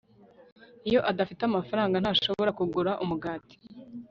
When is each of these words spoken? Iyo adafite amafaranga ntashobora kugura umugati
Iyo 0.87 0.99
adafite 1.11 1.41
amafaranga 1.45 1.95
ntashobora 1.99 2.51
kugura 2.59 2.91
umugati 3.03 3.55